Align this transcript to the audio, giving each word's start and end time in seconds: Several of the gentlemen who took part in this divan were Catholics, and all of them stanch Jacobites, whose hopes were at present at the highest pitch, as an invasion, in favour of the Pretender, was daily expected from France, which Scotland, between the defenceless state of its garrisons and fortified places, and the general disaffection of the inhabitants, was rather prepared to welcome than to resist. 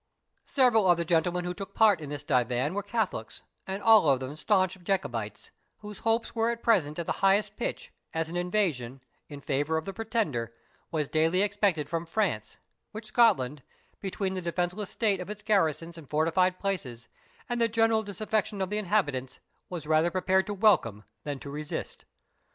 Several 0.47 0.89
of 0.89 0.97
the 0.97 1.05
gentlemen 1.05 1.45
who 1.45 1.53
took 1.53 1.75
part 1.75 2.01
in 2.01 2.09
this 2.09 2.23
divan 2.23 2.73
were 2.73 2.81
Catholics, 2.81 3.43
and 3.67 3.83
all 3.83 4.09
of 4.09 4.19
them 4.19 4.35
stanch 4.35 4.75
Jacobites, 4.81 5.51
whose 5.77 5.99
hopes 5.99 6.33
were 6.33 6.49
at 6.49 6.63
present 6.63 6.97
at 6.97 7.05
the 7.05 7.11
highest 7.21 7.55
pitch, 7.55 7.93
as 8.11 8.27
an 8.27 8.35
invasion, 8.35 9.01
in 9.29 9.41
favour 9.41 9.77
of 9.77 9.85
the 9.85 9.93
Pretender, 9.93 10.55
was 10.89 11.07
daily 11.07 11.43
expected 11.43 11.87
from 11.87 12.07
France, 12.07 12.57
which 12.91 13.05
Scotland, 13.05 13.61
between 13.99 14.33
the 14.33 14.41
defenceless 14.41 14.89
state 14.89 15.19
of 15.19 15.29
its 15.29 15.43
garrisons 15.43 15.99
and 15.99 16.09
fortified 16.09 16.57
places, 16.57 17.07
and 17.47 17.61
the 17.61 17.67
general 17.67 18.01
disaffection 18.01 18.59
of 18.59 18.71
the 18.71 18.79
inhabitants, 18.79 19.39
was 19.69 19.85
rather 19.85 20.09
prepared 20.09 20.47
to 20.47 20.53
welcome 20.55 21.03
than 21.25 21.37
to 21.37 21.51
resist. 21.51 22.05